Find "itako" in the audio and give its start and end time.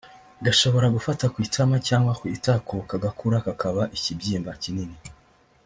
2.35-2.75